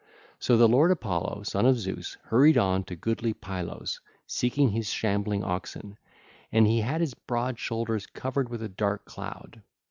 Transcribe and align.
So 0.39 0.57
the 0.57 0.67
lord 0.67 0.89
Apollo, 0.89 1.43
son 1.43 1.67
of 1.67 1.77
Zeus, 1.77 2.17
hurried 2.23 2.57
on 2.57 2.83
to 2.85 2.95
goodly 2.95 3.35
Pylos 3.35 4.01
seeking 4.25 4.69
his 4.71 4.89
shambling 4.89 5.43
oxen, 5.43 5.95
and 6.51 6.65
he 6.65 6.81
had 6.81 7.01
his 7.01 7.13
broad 7.13 7.59
shoulders 7.59 8.07
covered 8.07 8.49
with 8.49 8.63
a 8.63 8.67
dark 8.69 9.05
cloud. 9.05 9.61